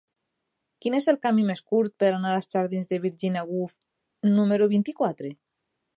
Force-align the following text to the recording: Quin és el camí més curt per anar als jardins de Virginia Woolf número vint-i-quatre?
Quin 0.85 0.95
és 0.99 1.07
el 1.13 1.19
camí 1.25 1.43
més 1.49 1.61
curt 1.73 1.93
per 2.03 2.09
anar 2.13 2.31
als 2.37 2.49
jardins 2.55 2.89
de 2.95 3.01
Virginia 3.05 3.47
Woolf 3.51 4.33
número 4.39 4.73
vint-i-quatre? 4.73 5.33